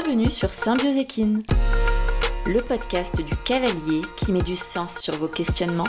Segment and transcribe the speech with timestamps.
[0.00, 0.96] Bienvenue sur Symbiose
[2.46, 5.88] le podcast du cavalier qui met du sens sur vos questionnements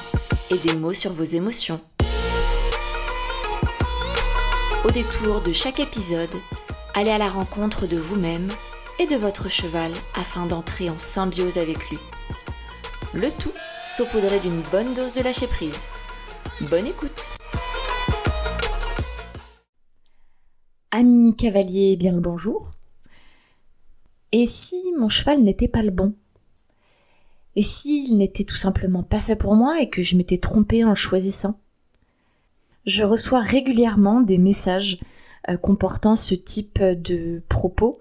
[0.50, 1.80] et des mots sur vos émotions.
[4.84, 6.34] Au détour de chaque épisode,
[6.96, 8.48] allez à la rencontre de vous-même
[8.98, 12.00] et de votre cheval afin d'entrer en symbiose avec lui.
[13.14, 13.54] Le tout
[13.96, 15.86] saupoudré d'une bonne dose de lâcher prise.
[16.62, 17.30] Bonne écoute
[20.90, 22.79] Ami cavalier, bien le bonjour.
[24.32, 26.14] Et si mon cheval n'était pas le bon?
[27.56, 30.90] Et s'il n'était tout simplement pas fait pour moi et que je m'étais trompée en
[30.90, 31.60] le choisissant?
[32.86, 35.00] Je reçois régulièrement des messages
[35.50, 38.00] euh, comportant ce type de propos,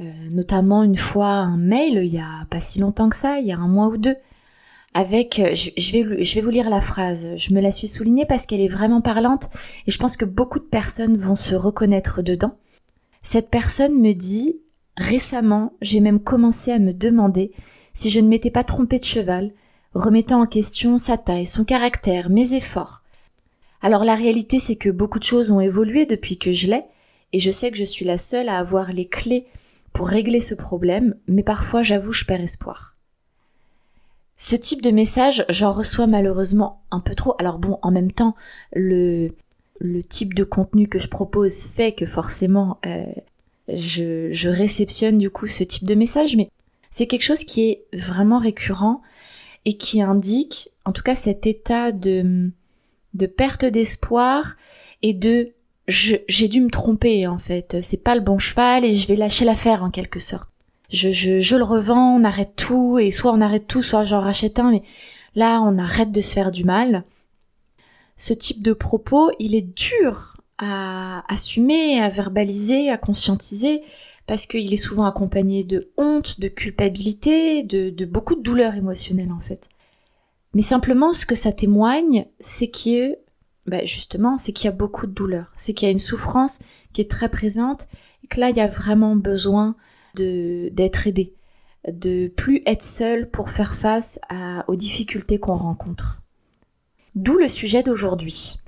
[0.00, 3.46] euh, notamment une fois un mail il y a pas si longtemps que ça, il
[3.46, 4.16] y a un mois ou deux,
[4.94, 8.26] avec, euh, je, vais, je vais vous lire la phrase, je me la suis soulignée
[8.26, 9.48] parce qu'elle est vraiment parlante
[9.86, 12.56] et je pense que beaucoup de personnes vont se reconnaître dedans.
[13.22, 14.56] Cette personne me dit
[14.96, 17.52] Récemment, j'ai même commencé à me demander
[17.94, 19.52] si je ne m'étais pas trompée de cheval,
[19.94, 23.02] remettant en question sa taille, son caractère, mes efforts.
[23.80, 26.84] Alors la réalité c'est que beaucoup de choses ont évolué depuis que je l'ai,
[27.32, 29.46] et je sais que je suis la seule à avoir les clés
[29.92, 32.96] pour régler ce problème, mais parfois j'avoue je perds espoir.
[34.36, 37.36] Ce type de message, j'en reçois malheureusement un peu trop.
[37.38, 38.34] Alors bon, en même temps,
[38.72, 39.28] le,
[39.78, 43.04] le type de contenu que je propose fait que forcément euh,
[43.68, 46.50] je, réceptionne du coup ce type de message, mais
[46.90, 49.02] c'est quelque chose qui est vraiment récurrent
[49.64, 52.50] et qui indique, en tout cas, cet état de,
[53.14, 54.56] de perte d'espoir
[55.02, 55.52] et de
[55.88, 59.44] j'ai dû me tromper en fait, c'est pas le bon cheval et je vais lâcher
[59.44, 60.48] l'affaire en quelque sorte.
[60.90, 64.20] Je, je, je le revends, on arrête tout et soit on arrête tout, soit j'en
[64.20, 64.82] rachète un, mais
[65.34, 67.04] là on arrête de se faire du mal.
[68.16, 73.82] Ce type de propos, il est dur à assumer, à verbaliser, à conscientiser,
[74.28, 79.40] parce qu'il est souvent accompagné de honte, de culpabilité, de, beaucoup de douleurs émotionnelles en
[79.40, 79.68] fait.
[80.54, 83.08] Mais simplement, ce que ça témoigne, c'est qu'il y a,
[83.66, 86.60] bah, justement, c'est qu'il y a beaucoup de douleurs, c'est qu'il y a une souffrance
[86.92, 87.88] qui est très présente,
[88.22, 89.74] et que là, il y a vraiment besoin
[90.14, 91.34] d'être aidé,
[91.90, 94.20] de plus être seul pour faire face
[94.68, 96.22] aux difficultés qu'on rencontre.
[97.16, 98.60] D'où le sujet d'aujourd'hui.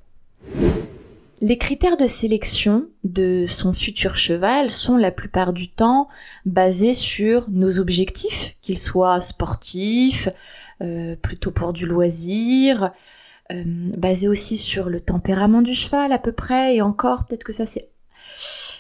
[1.41, 6.09] Les critères de sélection de son futur cheval sont la plupart du temps
[6.47, 10.28] basés sur nos objectifs, qu'ils soient sportifs,
[10.81, 12.93] euh, plutôt pour du loisir,
[13.53, 13.62] euh,
[13.97, 17.67] basés aussi sur le tempérament du cheval à peu près, et encore peut-être que ça
[17.67, 17.91] c'est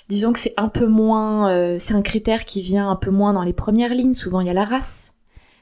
[0.08, 3.32] disons que c'est un peu moins euh, c'est un critère qui vient un peu moins
[3.32, 4.14] dans les premières lignes.
[4.14, 5.14] Souvent il y a la race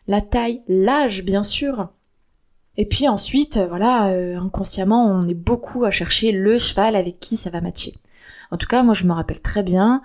[0.08, 1.88] la taille l'âge bien sûr
[2.77, 7.21] et puis ensuite, euh, voilà, euh, inconsciemment, on est beaucoup à chercher le cheval avec
[7.21, 7.94] qui ça va matcher.
[8.50, 10.03] En tout cas, moi, je me rappelle très bien,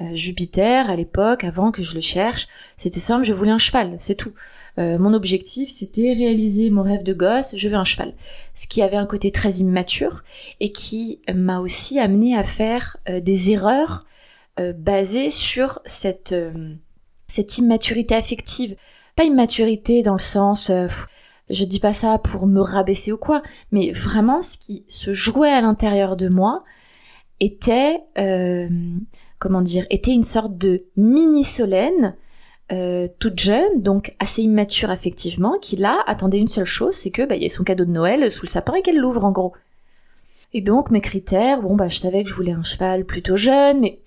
[0.00, 3.96] euh, Jupiter, à l'époque, avant que je le cherche, c'était simple, je voulais un cheval,
[3.98, 4.32] c'est tout.
[4.78, 8.12] mon objectif, c'était réaliser mon rêve de gosse, je veux un cheval.
[8.52, 10.22] Ce qui avait un côté très immature
[10.60, 14.04] et qui m'a aussi amené à faire des erreurs
[14.58, 16.34] basées sur cette,
[17.26, 18.76] cette immaturité affective.
[19.16, 20.70] Pas immaturité dans le sens
[21.50, 25.52] je dis pas ça pour me rabaisser ou quoi, mais vraiment ce qui se jouait
[25.52, 26.64] à l'intérieur de moi
[27.40, 28.68] était, euh,
[29.38, 32.16] comment dire, était une sorte de mini Solène,
[32.72, 37.22] euh, toute jeune, donc assez immature effectivement, qui là attendait une seule chose, c'est que
[37.22, 39.52] bah, y ait son cadeau de Noël sous le sapin et qu'elle l'ouvre en gros.
[40.52, 43.80] Et donc mes critères, bon bah je savais que je voulais un cheval plutôt jeune,
[43.80, 44.00] mais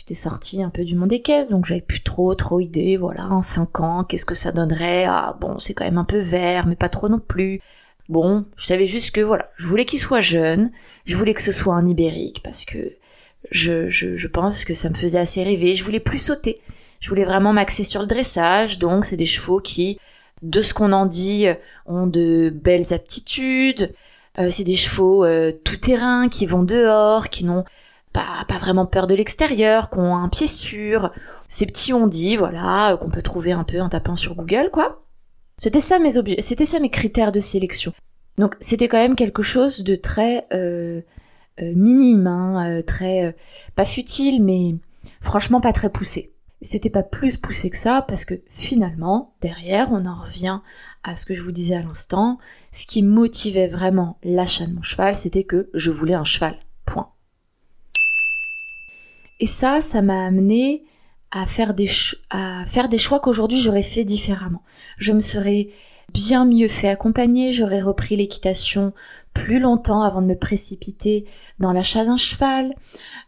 [0.00, 3.28] j'étais sortie un peu du monde des caisses, donc j'avais plus trop trop idée, voilà,
[3.28, 6.66] en 5 ans, qu'est-ce que ça donnerait Ah bon, c'est quand même un peu vert,
[6.66, 7.60] mais pas trop non plus.
[8.08, 10.70] Bon, je savais juste que voilà, je voulais qu'il soit jeune,
[11.04, 12.96] je voulais que ce soit un ibérique, parce que
[13.50, 16.62] je, je, je pense que ça me faisait assez rêver, je voulais plus sauter,
[16.98, 19.98] je voulais vraiment m'axer sur le dressage, donc c'est des chevaux qui,
[20.40, 21.46] de ce qu'on en dit,
[21.84, 23.92] ont de belles aptitudes,
[24.38, 27.64] euh, c'est des chevaux euh, tout terrain qui vont dehors, qui n'ont
[28.12, 31.10] pas, pas vraiment peur de l'extérieur, qu'on a un pied sûr.
[31.48, 35.04] Ces petits on dit, voilà, qu'on peut trouver un peu en tapant sur Google, quoi.
[35.60, 37.92] C'était ça mes objets, c'était ça mes critères de sélection.
[38.38, 41.02] Donc c'était quand même quelque chose de très euh,
[41.60, 43.32] euh minime, hein, euh, très euh,
[43.76, 44.76] pas futile, mais
[45.20, 46.32] franchement pas très poussé.
[46.62, 50.60] C'était pas plus poussé que ça parce que finalement, derrière, on en revient
[51.02, 52.38] à ce que je vous disais à l'instant.
[52.72, 56.58] Ce qui motivait vraiment l'achat de mon cheval, c'était que je voulais un cheval.
[56.86, 57.10] Point.
[59.40, 60.84] Et ça, ça m'a amené
[61.30, 61.88] à faire des,
[62.30, 64.62] à faire des choix qu'aujourd'hui j'aurais fait différemment.
[64.98, 65.68] Je me serais
[66.12, 68.92] bien mieux fait accompagner, j'aurais repris l'équitation
[69.32, 71.24] plus longtemps avant de me précipiter
[71.60, 72.70] dans l'achat d'un cheval,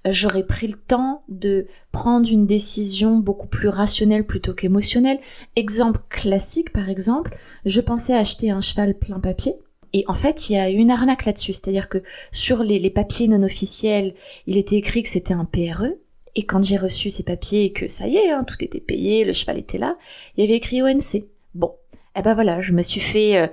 [0.05, 5.21] j'aurais pris le temps de prendre une décision beaucoup plus rationnelle plutôt qu'émotionnelle.
[5.55, 9.55] Exemple classique par exemple, je pensais acheter un cheval plein papier.
[9.95, 11.99] Et en fait, il y a une arnaque là-dessus, c'est-à-dire que
[12.33, 14.15] sur les, les papiers non officiels,
[14.47, 15.99] il était écrit que c'était un PRE,
[16.35, 19.25] et quand j'ai reçu ces papiers et que ça y est, hein, tout était payé,
[19.25, 19.97] le cheval était là,
[20.37, 21.25] il y avait écrit ONC.
[21.55, 21.75] Bon,
[22.17, 23.47] eh ben voilà, je me suis fait euh,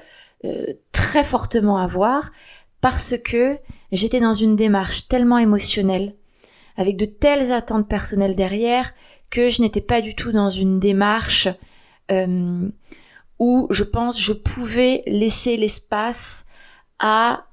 [0.46, 2.32] euh, très fortement avoir
[2.82, 3.58] parce que
[3.92, 6.14] j'étais dans une démarche tellement émotionnelle,
[6.78, 8.94] avec de telles attentes personnelles derrière,
[9.30, 11.50] que je n'étais pas du tout dans une démarche
[12.12, 12.70] euh,
[13.38, 16.46] où je pense je pouvais laisser l'espace
[17.00, 17.46] à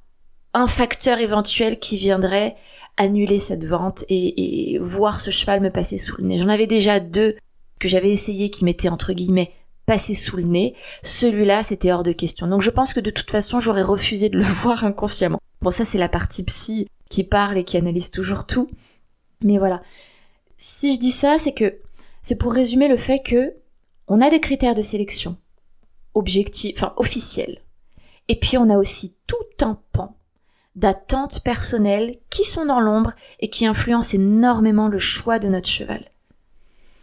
[0.54, 2.56] un facteur éventuel qui viendrait
[2.96, 6.38] annuler cette vente et, voir ce cheval me passer sous le nez.
[6.38, 7.36] J'en avais déjà deux
[7.78, 9.52] que j'avais essayé qui m'étaient entre guillemets
[9.84, 10.74] passé sous le nez.
[11.02, 12.46] Celui-là, c'était hors de question.
[12.46, 15.40] Donc je pense que de toute façon, j'aurais refusé de le voir inconsciemment.
[15.60, 18.68] Bon, ça c'est la partie psy qui parle et qui analyse toujours tout.
[19.42, 19.82] Mais voilà.
[20.56, 21.78] Si je dis ça, c'est que
[22.22, 23.54] c'est pour résumer le fait que
[24.08, 25.36] on a des critères de sélection
[26.14, 27.58] objectifs, enfin officiels.
[28.28, 30.16] Et puis on a aussi tout un pan
[30.76, 36.04] d'attentes personnelles qui sont dans l'ombre et qui influencent énormément le choix de notre cheval.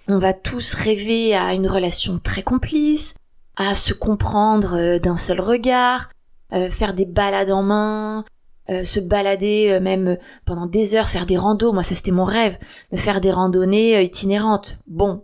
[0.07, 3.15] On va tous rêver à une relation très complice,
[3.55, 6.09] à se comprendre euh, d'un seul regard,
[6.53, 8.25] euh, faire des balades en main,
[8.69, 11.73] euh, se balader même pendant des heures, faire des randos.
[11.73, 12.57] Moi, ça c'était mon rêve,
[12.91, 14.77] de faire des randonnées itinérantes.
[14.87, 15.23] Bon,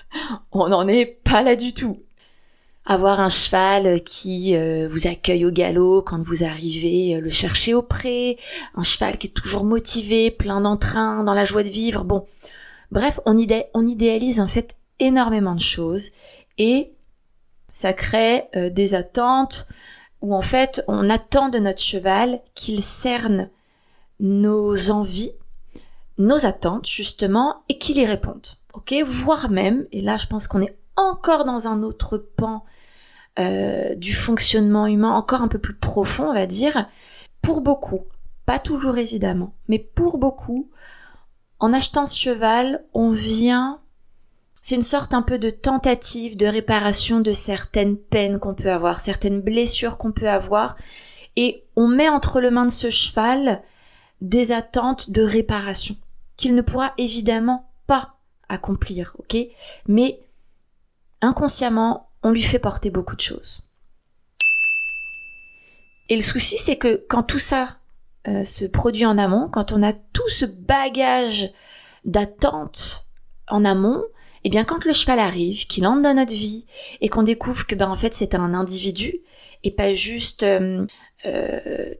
[0.52, 2.03] on n'en est pas là du tout.
[2.86, 4.54] Avoir un cheval qui
[4.88, 8.38] vous accueille au galop quand vous arrivez le chercher au pré,
[8.74, 12.04] un cheval qui est toujours motivé, plein d'entrain, dans la joie de vivre.
[12.04, 12.26] Bon,
[12.94, 16.10] Bref, on, idéalise en fait énormément de choses
[16.58, 16.92] et
[17.68, 19.66] ça crée euh, des attentes
[20.20, 23.50] où en fait on attend de notre cheval qu'il cerne
[24.20, 25.32] nos envies,
[26.18, 28.46] nos attentes justement et qu'il y réponde.
[28.74, 32.64] Ok, voire même, et là je pense qu'on est encore dans un autre pan
[33.38, 36.88] euh, du fonctionnement humain, encore un peu plus profond on va dire,
[37.42, 38.02] pour beaucoup,
[38.46, 40.70] pas toujours évidemment, mais pour beaucoup,
[41.58, 43.80] en achetant ce cheval, on vient
[44.64, 49.02] c'est une sorte un peu de tentative de réparation de certaines peines qu'on peut avoir,
[49.02, 50.76] certaines blessures qu'on peut avoir,
[51.36, 53.62] et on met entre les mains de ce cheval
[54.22, 55.96] des attentes de réparation
[56.38, 58.14] qu'il ne pourra évidemment pas
[58.48, 59.36] accomplir, ok?
[59.86, 60.20] Mais
[61.20, 63.60] inconsciemment, on lui fait porter beaucoup de choses.
[66.08, 67.76] Et le souci, c'est que quand tout ça
[68.26, 71.52] euh, se produit en amont, quand on a tout ce bagage
[72.04, 73.06] d'attente
[73.48, 74.02] en amont,
[74.42, 76.66] et eh bien quand le cheval arrive, qu'il entre dans notre vie
[77.00, 79.20] et qu'on découvre que ben en fait c'est un individu
[79.62, 80.86] et pas juste euh,
[81.24, 81.94] euh,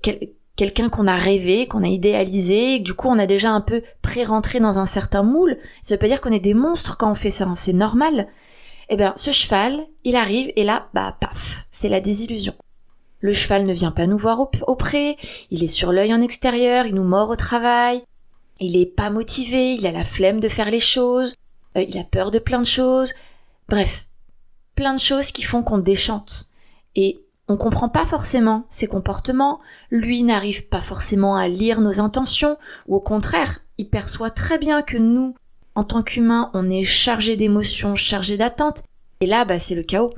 [0.54, 3.62] quelqu'un qu'on a rêvé, qu'on a idéalisé, et que du coup on a déjà un
[3.62, 7.10] peu pré-rentré dans un certain moule, ça veut pas dire qu'on est des monstres quand
[7.10, 8.28] on fait ça, hein, c'est normal.
[8.88, 12.54] Eh bien ce cheval, il arrive et là, bah paf, c'est la désillusion.
[13.20, 15.16] Le cheval ne vient pas nous voir au, pré,
[15.50, 18.02] il est sur l'œil en extérieur, il nous mord au travail,
[18.60, 21.34] il est pas motivé, il a la flemme de faire les choses,
[21.78, 23.14] euh, il a peur de plein de choses,
[23.68, 24.08] bref,
[24.74, 26.50] plein de choses qui font qu'on déchante.
[26.96, 29.60] Et on comprend pas forcément ses comportements,
[29.90, 32.58] lui n'arrive pas forcément à lire nos intentions,
[32.88, 35.34] ou au contraire, il perçoit très bien que nous,
[35.74, 38.84] en tant qu'humains, on est chargé d'émotions, chargé d'attentes,
[39.20, 40.14] et là, bah, c'est le chaos.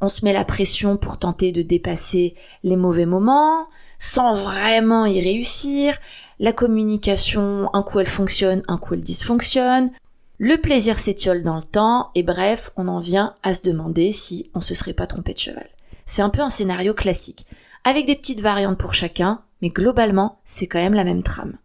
[0.00, 3.68] On se met la pression pour tenter de dépasser les mauvais moments,
[3.98, 5.96] sans vraiment y réussir.
[6.38, 9.92] La communication, un coup elle fonctionne, un coup elle dysfonctionne.
[10.38, 14.50] Le plaisir s'étiole dans le temps, et bref, on en vient à se demander si
[14.54, 15.68] on se serait pas trompé de cheval.
[16.06, 17.46] C'est un peu un scénario classique,
[17.84, 21.58] avec des petites variantes pour chacun, mais globalement, c'est quand même la même trame.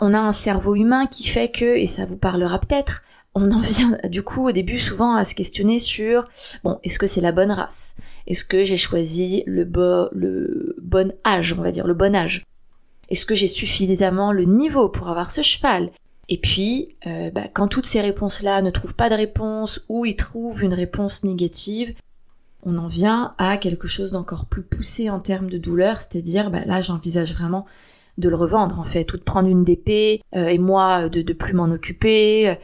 [0.00, 3.02] On a un cerveau humain qui fait que, et ça vous parlera peut-être,
[3.34, 6.28] on en vient du coup au début souvent à se questionner sur
[6.64, 7.96] bon est-ce que c'est la bonne race?
[8.26, 9.68] Est-ce que j'ai choisi le,
[10.12, 12.44] le bon âge on va dire le bon âge?
[13.10, 15.90] Est-ce que j'ai suffisamment le niveau pour avoir ce cheval?
[16.28, 20.04] Et puis euh, bah, quand toutes ces réponses là ne trouvent pas de réponse ou
[20.04, 21.94] ils trouvent une réponse négative,
[22.64, 26.64] on en vient à quelque chose d'encore plus poussé en termes de douleur, c'est-à-dire bah,
[26.66, 27.66] là j'envisage vraiment
[28.18, 31.32] de le revendre en fait, ou de prendre une DP euh, et moi de, de
[31.32, 32.56] plus m'en occuper.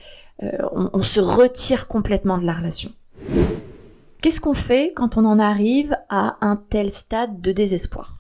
[0.43, 2.91] Euh, on, se retire complètement de la relation.
[4.21, 8.17] Qu'est-ce qu'on fait quand on en arrive à un tel stade de désespoir?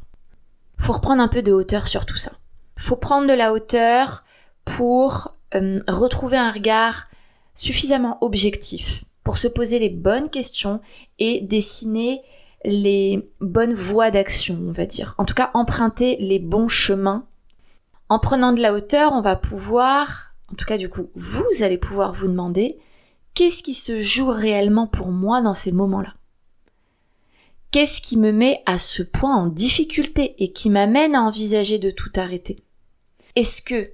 [0.78, 2.32] Faut reprendre un peu de hauteur sur tout ça.
[2.76, 4.22] Faut prendre de la hauteur
[4.64, 7.06] pour euh, retrouver un regard
[7.54, 10.80] suffisamment objectif pour se poser les bonnes questions
[11.18, 12.22] et dessiner
[12.64, 15.14] les bonnes voies d'action, on va dire.
[15.18, 17.26] En tout cas, emprunter les bons chemins.
[18.08, 21.78] En prenant de la hauteur, on va pouvoir, en tout cas du coup, vous allez
[21.78, 22.78] pouvoir vous demander
[23.34, 26.14] qu'est-ce qui se joue réellement pour moi dans ces moments-là?
[27.70, 31.90] Qu'est-ce qui me met à ce point en difficulté et qui m'amène à envisager de
[31.90, 32.62] tout arrêter?
[33.34, 33.90] Est-ce que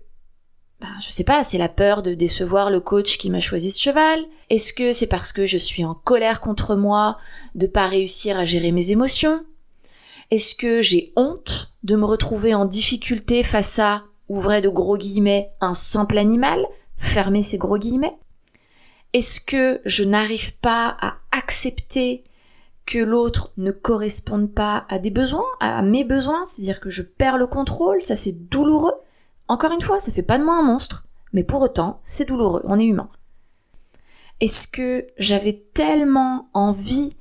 [0.81, 3.81] ben, je sais pas, c'est la peur de décevoir le coach qui m'a choisi ce
[3.81, 4.25] cheval.
[4.49, 7.19] Est-ce que c'est parce que je suis en colère contre moi
[7.55, 9.45] de pas réussir à gérer mes émotions?
[10.31, 15.51] Est-ce que j'ai honte de me retrouver en difficulté face à, ouvrez de gros guillemets,
[15.61, 16.65] un simple animal?
[16.97, 18.17] Fermez ces gros guillemets.
[19.13, 22.25] Est-ce que je n'arrive pas à accepter
[22.87, 27.37] que l'autre ne corresponde pas à des besoins, à mes besoins, c'est-à-dire que je perds
[27.37, 28.95] le contrôle, ça c'est douloureux?
[29.51, 32.63] Encore une fois, ça fait pas de moi un monstre, mais pour autant, c'est douloureux,
[32.65, 33.11] on est humain.
[34.41, 37.17] Est-ce que j'avais tellement envie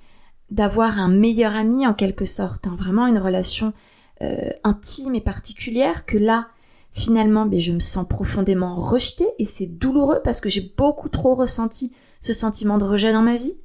[0.52, 3.74] d'avoir un meilleur ami en quelque sorte, hein, vraiment une relation
[4.22, 6.50] euh, intime et particulière que là,
[6.92, 11.94] finalement, je me sens profondément rejetée et c'est douloureux parce que j'ai beaucoup trop ressenti
[12.20, 13.60] ce sentiment de rejet dans ma vie?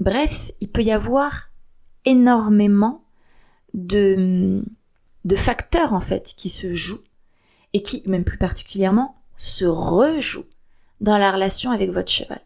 [0.00, 1.50] Bref, il peut y avoir
[2.04, 3.04] énormément
[3.74, 4.64] de,
[5.28, 7.04] de facteurs en fait qui se jouent
[7.74, 10.48] et qui, même plus particulièrement, se rejouent
[11.00, 12.40] dans la relation avec votre cheval.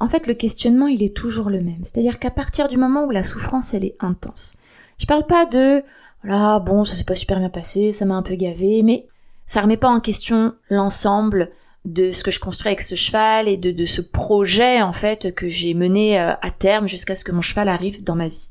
[0.00, 1.82] En fait, le questionnement, il est toujours le même.
[1.82, 4.58] C'est-à-dire qu'à partir du moment où la souffrance, elle est intense.
[4.98, 5.82] Je parle pas de,
[6.22, 9.06] voilà, bon, ça s'est pas super bien passé, ça m'a un peu gavé, mais
[9.46, 11.50] ça remet pas en question l'ensemble
[11.86, 15.34] de ce que je construis avec ce cheval et de, de ce projet, en fait,
[15.34, 18.50] que j'ai mené euh, à terme jusqu'à ce que mon cheval arrive dans ma vie.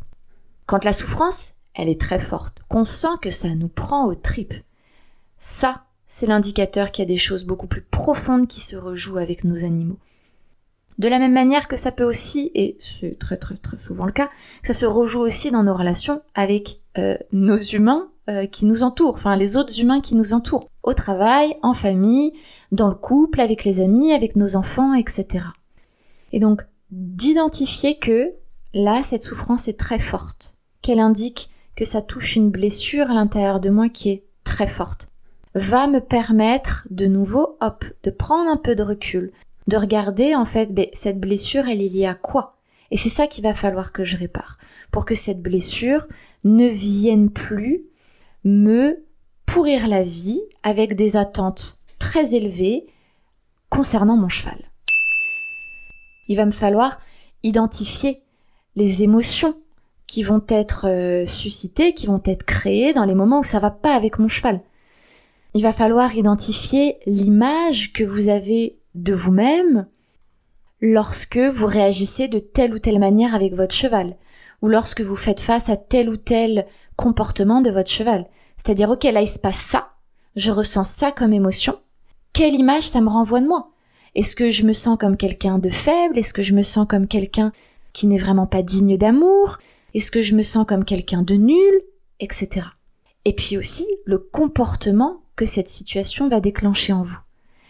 [0.66, 4.54] Quand la souffrance, elle est très forte, qu'on sent que ça nous prend aux tripes.
[5.38, 9.44] Ça, c'est l'indicateur qu'il y a des choses beaucoup plus profondes qui se rejouent avec
[9.44, 9.98] nos animaux.
[11.00, 14.12] De la même manière que ça peut aussi, et c'est très très très souvent le
[14.12, 14.30] cas,
[14.62, 19.16] ça se rejoue aussi dans nos relations avec euh, nos humains euh, qui nous entourent,
[19.16, 22.34] enfin les autres humains qui nous entourent, au travail, en famille,
[22.72, 25.46] dans le couple, avec les amis, avec nos enfants, etc.
[26.32, 26.62] Et donc
[26.92, 28.34] d'identifier que
[28.76, 33.60] là, cette souffrance est très forte, qu'elle indique que ça touche une blessure à l'intérieur
[33.60, 35.10] de moi qui est très forte,
[35.56, 39.32] va me permettre de nouveau, hop, de prendre un peu de recul,
[39.68, 42.58] de regarder en fait, ben, cette blessure, elle est liée à quoi?
[42.92, 44.58] Et c'est ça qu'il va falloir que je répare,
[44.92, 46.08] pour que cette blessure
[46.44, 47.86] ne vienne plus
[48.44, 49.04] me
[49.46, 52.86] pourrir la vie avec des attentes très élevées
[53.70, 54.72] concernant mon cheval.
[56.28, 57.00] Il va me falloir
[57.44, 58.24] identifier
[58.76, 59.56] les émotions
[60.14, 63.96] qui vont être euh, qui vont être créés dans les moments où ça va pas
[63.96, 64.62] avec mon cheval.
[65.56, 69.88] Il va falloir identifier l'image que vous avez de vous-même
[70.82, 74.16] lorsque vous réagissez de telle ou telle manière avec votre cheval,
[74.62, 78.28] ou lorsque vous faites face à tel ou tel comportement de votre cheval.
[78.56, 79.94] C'est-à-dire, ok, là il se passe ça,
[80.36, 81.80] je ressens ça comme émotion,
[82.34, 83.72] quelle image ça me renvoie de moi?
[84.14, 86.20] Est-ce que je me sens comme quelqu'un de faible?
[86.20, 87.52] Est-ce que je me sens comme quelqu'un
[87.94, 89.58] qui n'est vraiment pas digne d'amour?
[89.94, 91.82] Est-ce que je me sens comme quelqu'un de nul
[92.20, 92.66] Etc.
[93.26, 97.20] Et puis aussi le comportement que cette situation va déclencher en vous.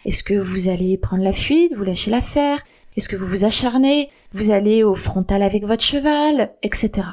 [0.04, 2.62] Est-ce que vous allez prendre la fuite, vous lâchez l'affaire?
[2.96, 4.10] Est-ce que vous vous acharnez?
[4.32, 7.08] Vous allez au frontal avec votre cheval Etc.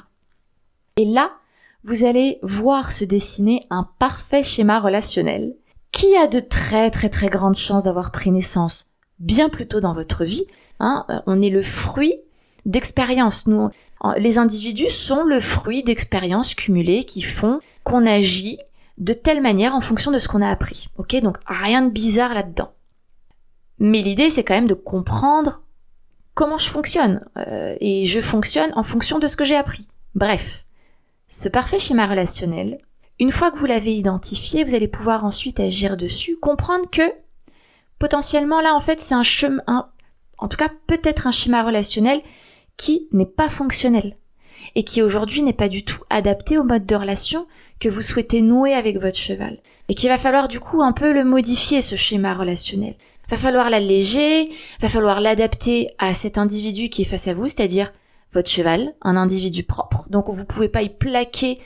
[0.98, 1.32] Et là,
[1.84, 5.56] vous allez voir se dessiner un parfait schéma relationnel
[5.92, 9.94] qui a de très très très grandes chances d'avoir pris naissance bien plus tôt dans
[9.94, 10.46] votre vie.
[10.80, 11.06] Hein.
[11.28, 12.16] on est le fruit
[12.66, 13.48] d'expériences.
[13.48, 13.70] Nous,
[14.18, 18.58] les individus sont le fruit d'expériences cumulées qui font qu'on agit
[18.98, 20.88] de telle manière en fonction de ce qu'on a appris.
[20.98, 22.74] Ok, donc rien de bizarre là-dedans.
[23.80, 25.64] Mais l'idée, c'est quand même de comprendre
[26.34, 27.26] comment je fonctionne.
[27.38, 29.88] Euh, et je fonctionne en fonction de ce que j'ai appris.
[30.14, 30.66] Bref,
[31.28, 32.80] ce parfait schéma relationnel,
[33.20, 37.02] une fois que vous l'avez identifié, vous allez pouvoir ensuite agir dessus, comprendre que
[38.00, 39.64] potentiellement là, en fait, c'est un chemin,
[40.38, 42.22] en tout cas peut-être un schéma relationnel
[42.78, 44.18] qui n'est pas fonctionnel
[44.76, 47.48] et qui aujourd'hui n'est pas du tout adapté au mode de relation
[47.80, 49.60] que vous souhaitez nouer avec votre cheval.
[49.90, 52.96] Et qu'il va falloir du coup un peu le modifier ce schéma relationnel.
[53.30, 54.50] Va falloir l'alléger,
[54.82, 57.94] va falloir l'adapter à cet individu qui est face à vous, c'est-à-dire
[58.34, 60.06] votre cheval, un individu propre.
[60.10, 61.60] Donc vous pouvez pas y plaquer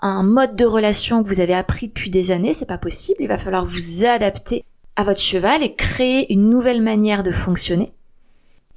[0.00, 3.18] un mode de relation que vous avez appris depuis des années, c'est pas possible.
[3.20, 4.64] Il va falloir vous adapter
[4.96, 7.92] à votre cheval et créer une nouvelle manière de fonctionner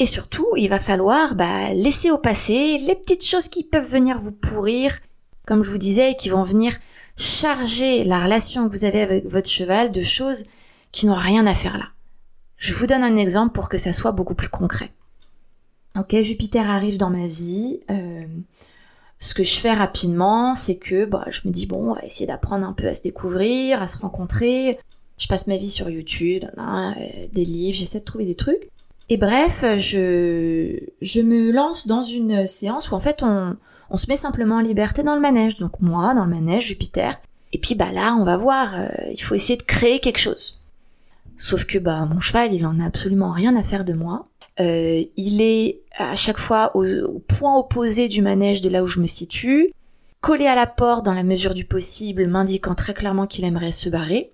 [0.01, 4.17] et surtout, il va falloir bah, laisser au passé les petites choses qui peuvent venir
[4.17, 4.97] vous pourrir,
[5.45, 6.75] comme je vous disais, qui vont venir
[7.15, 10.45] charger la relation que vous avez avec votre cheval de choses
[10.91, 11.89] qui n'ont rien à faire là.
[12.57, 14.91] Je vous donne un exemple pour que ça soit beaucoup plus concret.
[15.95, 17.81] Ok, Jupiter arrive dans ma vie.
[17.91, 18.25] Euh,
[19.19, 22.25] ce que je fais rapidement, c'est que bah, je me dis bon, on va essayer
[22.25, 24.79] d'apprendre un peu à se découvrir, à se rencontrer.
[25.19, 26.91] Je passe ma vie sur YouTube, euh,
[27.31, 28.67] des livres, j'essaie de trouver des trucs.
[29.11, 33.57] Et bref, je, je me lance dans une séance où en fait on,
[33.89, 35.57] on se met simplement en liberté dans le manège.
[35.57, 37.21] Donc moi, dans le manège, Jupiter.
[37.51, 40.61] Et puis bah là, on va voir, euh, il faut essayer de créer quelque chose.
[41.35, 44.29] Sauf que bah mon cheval, il en a absolument rien à faire de moi.
[44.61, 48.87] Euh, il est à chaque fois au, au, point opposé du manège de là où
[48.87, 49.73] je me situe,
[50.21, 53.89] collé à la porte dans la mesure du possible, m'indiquant très clairement qu'il aimerait se
[53.89, 54.31] barrer.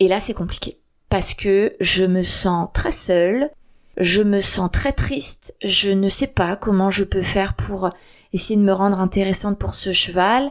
[0.00, 0.78] Et là, c'est compliqué
[1.10, 3.50] parce que je me sens très seule,
[3.96, 7.90] je me sens très triste, je ne sais pas comment je peux faire pour
[8.32, 10.50] essayer de me rendre intéressante pour ce cheval.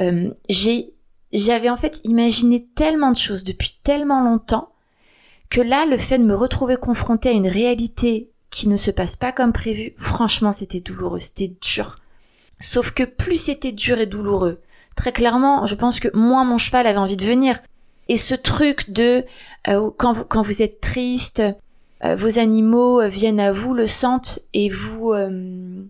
[0.00, 0.92] Euh, j'ai,
[1.32, 4.70] j'avais en fait imaginé tellement de choses depuis tellement longtemps
[5.50, 9.16] que là, le fait de me retrouver confrontée à une réalité qui ne se passe
[9.16, 11.98] pas comme prévu, franchement, c'était douloureux, c'était dur.
[12.60, 14.60] Sauf que plus c'était dur et douloureux,
[14.96, 17.58] très clairement, je pense que moins mon cheval avait envie de venir.
[18.08, 19.24] Et ce truc de
[19.68, 21.42] euh, quand, vous, êtes triste,
[22.02, 25.82] vos animaux viennent à vous, le sentent et vous euh,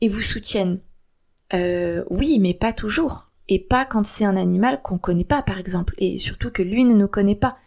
[0.00, 0.80] et vous soutiennent.
[1.52, 3.30] oui, mais pas toujours.
[3.48, 5.94] Et pas quand c'est un animal qu'on connaît pas, par exemple.
[5.98, 7.58] Et surtout que lui ne nous connaît pas.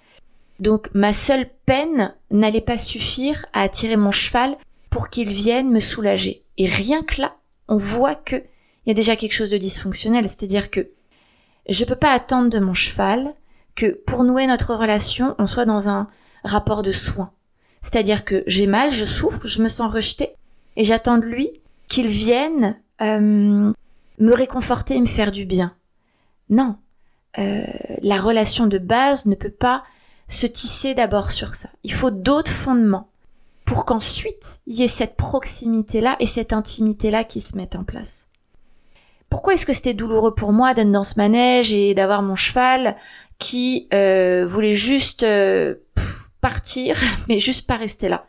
[0.60, 4.58] Donc ma seule peine n'allait pas suffire à attirer mon cheval
[4.90, 6.44] pour qu'il vienne me soulager.
[6.58, 7.36] Et rien que là,
[7.68, 10.92] on voit que il y a déjà quelque chose de dysfonctionnel, c'est-à-dire que
[11.68, 13.34] je peux pas attendre de mon cheval
[13.74, 16.08] que pour nouer notre relation, on soit dans un
[16.44, 17.32] rapport de soins.
[17.86, 20.34] C'est-à-dire que j'ai mal, je souffre, je me sens rejetée,
[20.76, 21.52] et j'attends de lui
[21.88, 23.72] qu'il vienne euh,
[24.18, 25.76] me réconforter et me faire du bien.
[26.50, 26.78] Non,
[27.38, 27.64] euh,
[28.02, 29.84] la relation de base ne peut pas
[30.28, 31.70] se tisser d'abord sur ça.
[31.84, 33.08] Il faut d'autres fondements
[33.66, 38.30] pour qu'ensuite il y ait cette proximité-là et cette intimité-là qui se mettent en place.
[39.30, 42.96] Pourquoi est-ce que c'était douloureux pour moi d'être dans ce manège et d'avoir mon cheval
[43.38, 45.76] qui euh, voulait juste euh,
[46.46, 46.96] partir,
[47.28, 48.28] mais juste pas rester là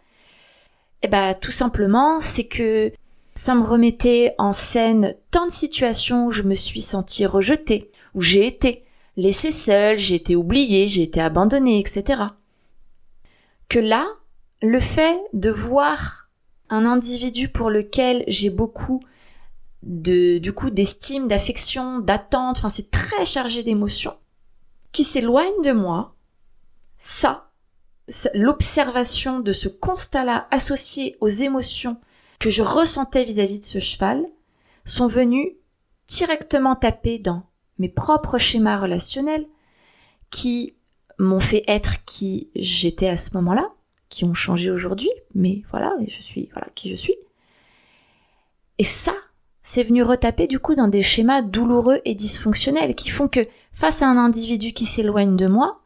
[1.03, 2.91] Eh ben, tout simplement, c'est que
[3.35, 8.23] ça me remettait en scène tant de situations où je me suis sentie rejetée, où
[8.23, 8.87] j'ai été,
[9.19, 12.23] laissé seul, j'ai été oublié, j'ai été abandonné, etc.
[13.69, 14.07] Que là,
[14.63, 16.31] le fait de voir
[16.71, 19.03] un individu pour lequel j'ai beaucoup
[19.83, 24.17] de, du coup, d'estime, d'affection, d'attente, enfin, c'est très chargé d'émotions,
[24.93, 26.15] qui s'éloigne de moi,
[26.97, 27.46] ça,
[28.35, 31.97] l'observation de ce constat-là associé aux émotions
[32.39, 34.25] que je ressentais vis-à-vis -vis de ce cheval,
[34.85, 35.53] sont venus
[36.07, 37.43] directement taper dans
[37.79, 39.47] mes propres schémas relationnels
[40.31, 40.75] qui
[41.19, 43.71] m'ont fait être qui j'étais à ce moment-là,
[44.09, 47.17] qui ont changé aujourd'hui, mais voilà, je suis voilà qui je suis.
[48.79, 49.15] Et ça,
[49.63, 54.03] c'est venu retaper du coup dans des schémas douloureux et dysfonctionnels qui font que face
[54.03, 55.81] à un individu qui s'éloigne de moi,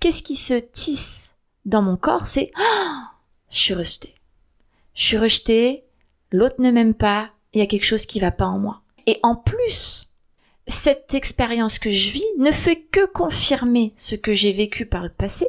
[0.00, 1.34] qu'est-ce qui se tisse
[1.68, 3.12] dans mon corps C'est ah,
[3.50, 4.14] je suis rejetée.
[4.94, 5.84] Je suis rejetée,
[6.32, 8.82] l'autre ne m'aime pas, il y a quelque chose qui va pas en moi.
[9.06, 10.08] Et en plus,
[10.66, 15.08] cette expérience que je vis ne fait que confirmer ce que j'ai vécu par le
[15.08, 15.46] passé,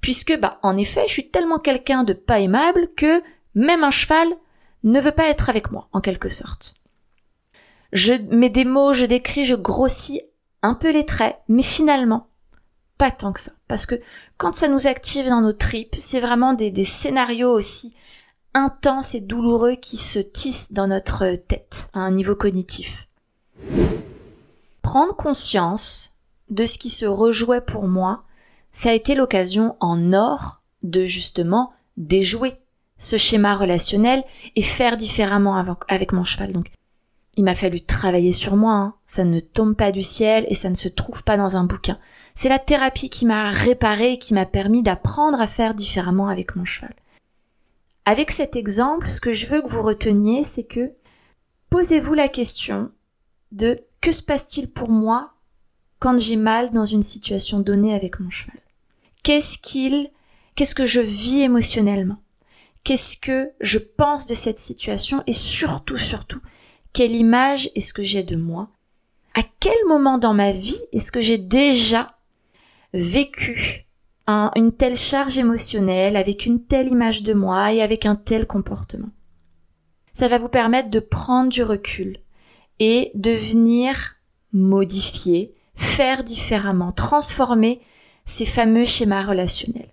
[0.00, 3.22] puisque, bah, en effet, je suis tellement quelqu'un de pas aimable que
[3.54, 4.28] même un cheval
[4.84, 6.74] ne veut pas être avec moi, en quelque sorte.
[7.92, 10.22] Je mets des mots, je décris, je grossis
[10.62, 12.28] un peu les traits, mais finalement,
[12.98, 13.52] pas tant que ça.
[13.68, 13.96] Parce que
[14.36, 17.94] quand ça nous active dans nos tripes, c'est vraiment des, scénarios aussi
[18.54, 23.06] intenses et douloureux qui se tissent dans notre tête, à un niveau cognitif
[24.86, 26.14] prendre conscience
[26.48, 28.22] de ce qui se rejouait pour moi,
[28.70, 32.54] ça a été l'occasion en or de justement déjouer
[32.96, 34.22] ce schéma relationnel
[34.54, 35.56] et faire différemment
[35.88, 36.52] avec mon cheval.
[37.36, 38.72] Il m'a fallu travailler sur moi.
[38.72, 38.94] Hein.
[39.04, 41.98] Ça ne tombe pas du ciel et ça ne se trouve pas dans un bouquin.
[42.34, 46.56] C'est la thérapie qui m'a réparé et qui m'a permis d'apprendre à faire différemment avec
[46.56, 46.94] mon cheval.
[48.06, 50.92] Avec cet exemple, ce que je veux que vous reteniez, c'est que
[51.70, 52.90] posez-vous la question
[53.52, 55.32] de que se passe-t-il pour moi
[55.98, 58.60] quand j'ai mal dans une situation donnée avec mon cheval?
[59.22, 60.10] Qu'est-ce qu'il,
[60.54, 62.18] qu'est-ce que je vis émotionnellement?
[62.84, 66.40] Qu'est-ce que je pense de cette situation et surtout, surtout,
[66.96, 68.70] quelle image est-ce que j'ai de moi?
[69.34, 72.16] À quel moment dans ma vie est-ce que j'ai déjà
[72.94, 73.84] vécu
[74.26, 79.10] une telle charge émotionnelle avec une telle image de moi et avec un tel comportement?
[80.14, 82.16] Ça va vous permettre de prendre du recul
[82.80, 84.16] et de venir
[84.54, 87.82] modifier, faire différemment, transformer
[88.24, 89.92] ces fameux schémas relationnels.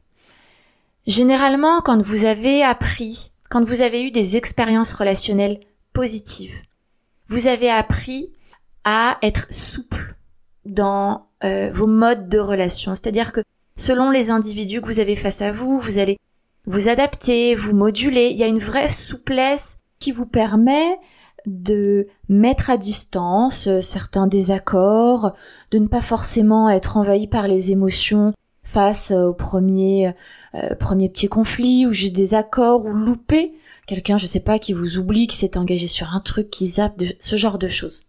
[1.06, 5.60] Généralement, quand vous avez appris, quand vous avez eu des expériences relationnelles
[5.92, 6.62] positives.
[7.28, 8.32] Vous avez appris
[8.84, 10.16] à être souple
[10.66, 12.96] dans euh, vos modes de relation.
[12.96, 13.42] C'est-à-dire que
[13.76, 16.18] selon les individus que vous avez face à vous, vous allez
[16.66, 18.30] vous adapter, vous moduler.
[18.32, 20.98] Il y a une vraie souplesse qui vous permet
[21.46, 25.34] de mettre à distance euh, certains désaccords,
[25.72, 28.34] de ne pas forcément être envahi par les émotions
[28.64, 30.14] face euh, au premier
[30.56, 33.54] euh, premier petit conflit ou juste des accords ou louper
[33.88, 36.98] quelqu'un je sais pas qui vous oublie qui s'est engagé sur un truc qui zappe
[36.98, 38.02] de ce genre de choses.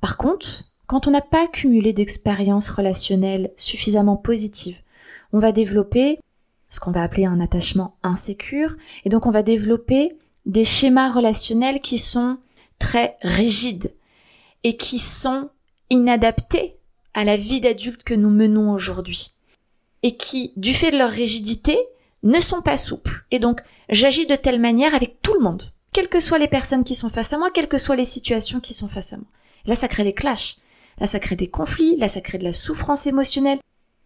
[0.00, 4.80] Par contre, quand on n'a pas cumulé d'expériences relationnelles suffisamment positives,
[5.32, 6.20] on va développer
[6.68, 8.70] ce qu'on va appeler un attachement insécure
[9.04, 12.38] et donc on va développer des schémas relationnels qui sont
[12.78, 13.94] très rigides
[14.64, 15.50] et qui sont
[15.90, 16.76] inadaptés
[17.14, 19.32] à la vie d'adulte que nous menons aujourd'hui
[20.02, 21.78] et qui, du fait de leur rigidité,
[22.26, 23.24] ne sont pas souples.
[23.30, 26.84] Et donc, j'agis de telle manière avec tout le monde, quelles que soient les personnes
[26.84, 29.26] qui sont face à moi, quelles que soient les situations qui sont face à moi.
[29.66, 30.56] Là, ça crée des clashs,
[30.98, 33.60] là, ça crée des conflits, là, ça crée de la souffrance émotionnelle,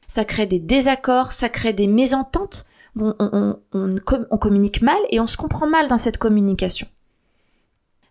[0.06, 2.66] ça crée des désaccords, ça crée des mésententes,
[2.98, 6.88] on, on, on communique mal et on se comprend mal dans cette communication.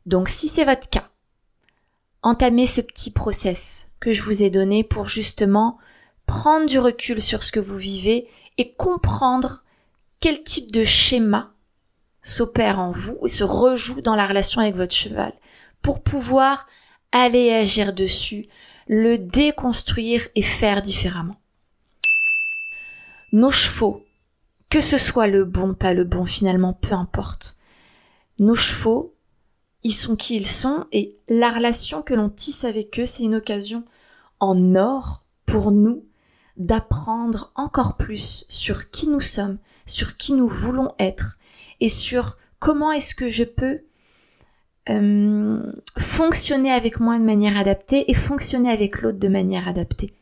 [0.05, 1.09] Donc si c'est votre cas,
[2.23, 5.77] entamez ce petit process que je vous ai donné pour justement
[6.25, 9.63] prendre du recul sur ce que vous vivez et comprendre
[10.19, 11.53] quel type de schéma
[12.21, 15.33] s'opère en vous et se rejoue dans la relation avec votre cheval
[15.81, 16.67] pour pouvoir
[17.11, 18.47] aller agir dessus,
[18.87, 21.39] le déconstruire et faire différemment?
[23.31, 24.03] Nos chevaux,
[24.69, 27.55] que ce soit le bon, pas le bon, finalement, peu importe.
[28.39, 29.15] Nos chevaux,
[29.83, 33.35] ils sont qui ils sont et la relation que l'on tisse avec eux, c'est une
[33.35, 33.85] occasion
[34.39, 36.08] en or pour nous
[36.59, 41.37] d'apprendre encore plus sur qui nous sommes, sur qui nous voulons être
[41.79, 43.81] et sur comment est-ce que je peux
[44.89, 50.13] euh, fonctionner avec moi de manière adaptée et fonctionner avec l'autre de manière adaptée.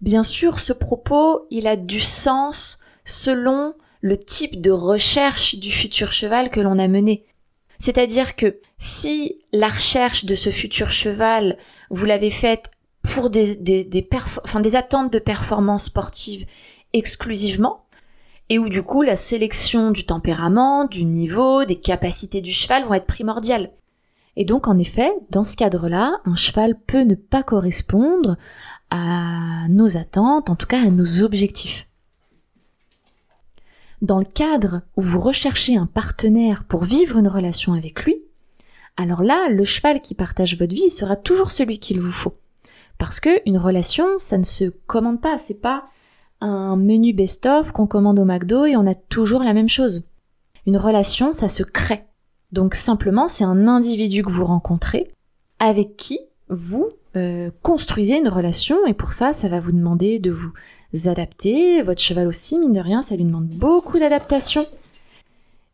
[0.00, 6.12] Bien sûr, ce propos, il a du sens selon le type de recherche du futur
[6.12, 7.24] cheval que l'on a mené.
[7.78, 11.56] C'est-à-dire que si la recherche de ce futur cheval,
[11.90, 12.71] vous l'avez faite
[13.02, 13.56] pour des,
[14.74, 16.46] attentes de performance sportive
[16.92, 17.84] exclusivement,
[18.48, 22.94] et où du coup la sélection du tempérament, du niveau, des capacités du cheval vont
[22.94, 23.70] être primordiales.
[24.36, 28.36] Et donc en effet, dans ce cadre-là, un cheval peut ne pas correspondre
[28.90, 31.88] à nos attentes, en tout cas à nos objectifs.
[34.02, 38.22] Dans le cadre où vous recherchez un partenaire pour vivre une relation avec lui,
[38.96, 42.34] alors là, le cheval qui partage votre vie sera toujours celui qu'il vous faut.
[43.02, 45.86] Parce que une relation, ça ne se commande pas, c'est pas
[46.40, 50.06] un menu best-of qu'on commande au McDo et on a toujours la même chose.
[50.68, 52.04] Une relation, ça se crée.
[52.52, 55.10] Donc simplement, c'est un individu que vous rencontrez
[55.58, 60.30] avec qui vous euh, construisez une relation et pour ça, ça va vous demander de
[60.30, 60.52] vous
[61.06, 61.82] adapter.
[61.82, 64.64] Votre cheval aussi, mine de rien, ça lui demande beaucoup d'adaptation.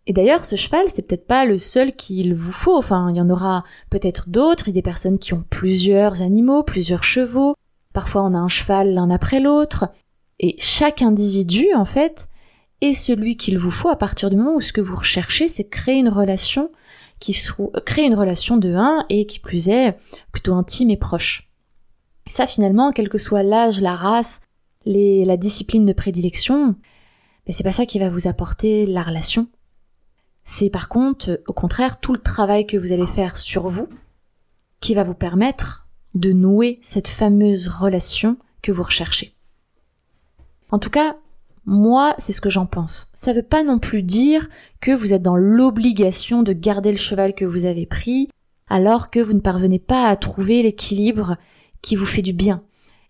[0.09, 2.79] Et d'ailleurs, ce cheval, c'est peut-être pas le seul qu'il vous faut.
[2.79, 4.66] Enfin, il y en aura peut-être d'autres.
[4.66, 7.55] Il y a des personnes qui ont plusieurs animaux, plusieurs chevaux.
[7.92, 9.90] Parfois, on a un cheval l'un après l'autre.
[10.40, 12.31] Et chaque individu, en fait,
[12.81, 15.68] est celui qu'il vous faut à partir du moment où ce que vous recherchez, c'est
[15.68, 16.71] créer une relation
[17.21, 19.94] qui soit, créer une relation de un et qui plus est
[20.33, 21.51] plutôt intime et proche.
[22.27, 24.40] ça, finalement, quel que soit l'âge, la race,
[24.87, 26.77] la discipline de prédilection,
[27.47, 29.49] mais c'est pas ça qui va vous apporter la relation.
[30.50, 33.87] C'est par contre, au contraire, tout le travail que vous allez faire sur vous
[34.80, 39.34] qui va vous permettre de nouer cette fameuse relation que vous recherchez.
[40.70, 41.16] En tout cas,
[41.66, 43.11] moi, c'est ce que j'en pense.
[43.12, 44.48] Ça veut pas non plus dire
[44.80, 48.30] que vous êtes dans l'obligation de garder le cheval que vous avez pris,
[48.68, 51.37] alors que vous ne parvenez pas à trouver l'équilibre
[51.82, 52.62] qui vous fait du bien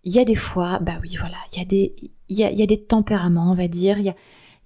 [0.05, 1.95] il y a des fois, bah oui, voilà, il y a des,
[2.31, 4.15] il y a, y a des tempéraments, on va dire, il y a,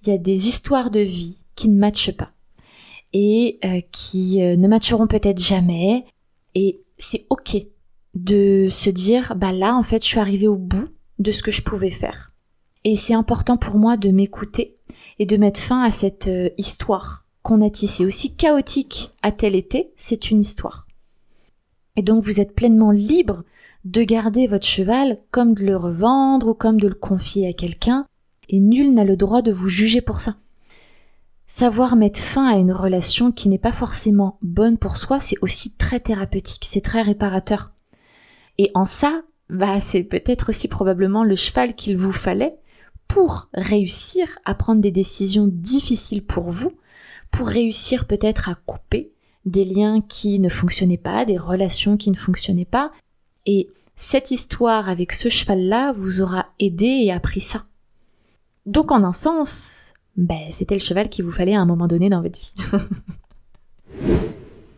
[0.03, 2.31] il y a des histoires de vie qui ne matchent pas
[3.13, 6.05] et euh, qui euh, ne matcheront peut-être jamais.
[6.55, 7.57] Et c'est ok
[8.15, 11.51] de se dire, bah là, en fait, je suis arrivée au bout de ce que
[11.51, 12.33] je pouvais faire.
[12.85, 14.77] Et c'est important pour moi de m'écouter
[15.19, 18.05] et de mettre fin à cette euh, histoire qu'on a tissée.
[18.05, 20.87] Aussi chaotique a-t-elle été, c'est une histoire.
[21.97, 23.45] Et donc vous êtes pleinement libre
[23.85, 28.07] de garder votre cheval comme de le revendre ou comme de le confier à quelqu'un,
[28.49, 30.37] et nul n'a le droit de vous juger pour ça.
[31.55, 35.71] Savoir mettre fin à une relation qui n'est pas forcément bonne pour soi, c'est aussi
[35.71, 37.73] très thérapeutique, c'est très réparateur.
[38.57, 42.57] Et en ça, bah, c'est peut-être aussi probablement le cheval qu'il vous fallait
[43.07, 46.73] pour réussir à prendre des décisions difficiles pour vous,
[47.31, 49.13] pour réussir peut-être à couper
[49.45, 52.93] des liens qui ne fonctionnaient pas, des relations qui ne fonctionnaient pas.
[53.45, 57.67] Et cette histoire avec ce cheval-là vous aura aidé et appris ça.
[58.65, 62.11] Donc en un sens, ben, c'était le cheval qu'il vous fallait à un moment donné
[62.11, 62.55] dans votre vie.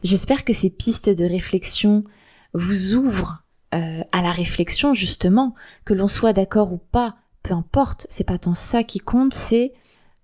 [0.03, 2.05] J'espère que ces pistes de réflexion
[2.53, 3.43] vous ouvrent
[3.75, 8.39] euh, à la réflexion justement, que l'on soit d'accord ou pas, peu importe, c'est pas
[8.39, 9.73] tant ça qui compte, c'est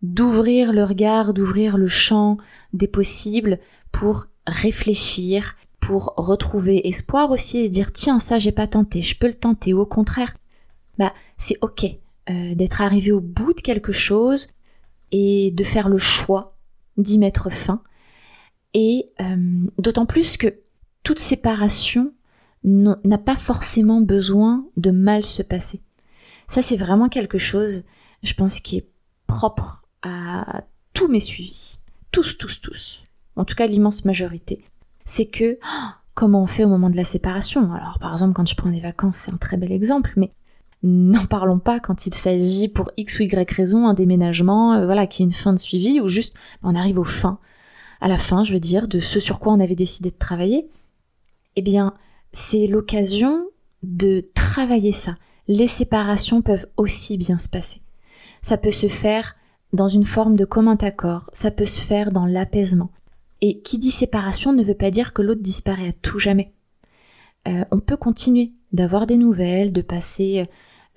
[0.03, 2.39] d'ouvrir le regard, d'ouvrir le champ
[2.73, 3.59] des possibles
[3.91, 9.19] pour réfléchir, pour retrouver espoir aussi et se dire tiens ça j'ai pas tenté, je
[9.19, 10.35] peux le tenter ou au contraire,
[10.99, 11.87] bah c'est ok
[12.29, 14.49] euh, d'être arrivé au bout de quelque chose
[15.13, 16.57] et de faire le choix
[16.97, 17.83] d'y mettre fin
[18.75, 20.61] et euh, d'autant plus que
[21.03, 22.13] toute séparation
[22.63, 25.83] n'a pas forcément besoin de mal se passer.
[26.47, 27.85] Ça c'est vraiment quelque chose,
[28.23, 28.89] je pense, qui est
[29.27, 31.79] propre à tous mes suivis.
[32.13, 33.05] Tous, tous, tous.
[33.37, 34.65] En tout cas l'immense majorité.
[35.05, 35.59] C'est que
[36.15, 37.73] comment on fait au moment de la séparation?
[37.73, 40.33] Alors par exemple quand je prends des vacances c'est un très bel exemple, mais
[40.83, 45.07] N'en parlons pas quand il s'agit pour X ou Y raison, un déménagement, euh, voilà,
[45.07, 47.39] qui est une fin de suivi, ou juste on arrive au fin,
[48.01, 50.69] à la fin, je veux dire, de ce sur quoi on avait décidé de travailler.
[51.57, 51.95] Eh bien,
[52.33, 53.47] c'est l'occasion
[53.83, 55.17] de travailler ça.
[55.49, 57.83] Les séparations peuvent aussi bien se passer.
[58.41, 59.37] Ça peut se faire
[59.73, 62.91] dans une forme de commun accord, ça peut se faire dans l'apaisement.
[63.43, 66.53] Et qui dit séparation ne veut pas dire que l'autre disparaît à tout jamais.
[67.49, 70.47] Euh, on peut continuer d'avoir des nouvelles, de passer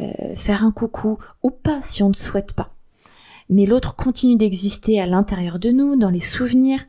[0.01, 2.73] euh, faire un coucou ou pas si on ne souhaite pas.
[3.49, 6.81] Mais l'autre continue d'exister à l'intérieur de nous, dans les souvenirs,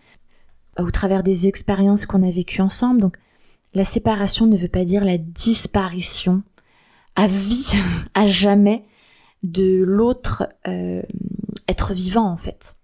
[0.79, 3.01] au travers des expériences qu'on a vécues ensemble.
[3.01, 3.17] Donc
[3.75, 6.43] la séparation ne veut pas dire la disparition
[7.17, 7.73] à vie,
[8.15, 8.85] à jamais,
[9.43, 11.03] de l'autre euh,
[11.69, 12.77] être vivant en fait.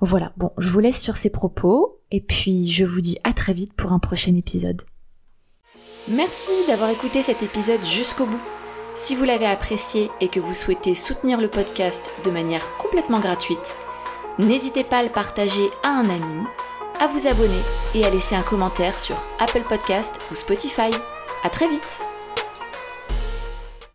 [0.00, 3.52] Voilà, bon, je vous laisse sur ces propos et puis je vous dis à très
[3.52, 4.82] vite pour un prochain épisode.
[6.08, 8.40] Merci d'avoir écouté cet épisode jusqu'au bout.
[9.00, 13.74] Si vous l'avez apprécié et que vous souhaitez soutenir le podcast de manière complètement gratuite,
[14.38, 16.44] n'hésitez pas à le partager à un ami,
[17.00, 17.62] à vous abonner
[17.94, 20.90] et à laisser un commentaire sur Apple Podcast ou Spotify.
[21.44, 22.09] À très vite